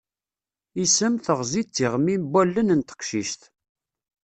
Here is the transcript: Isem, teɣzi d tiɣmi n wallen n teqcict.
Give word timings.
Isem, 0.83 1.13
teɣzi 1.25 1.61
d 1.65 1.69
tiɣmi 1.75 2.15
n 2.17 2.23
wallen 2.31 2.69
n 2.73 2.81
teqcict. 2.81 3.41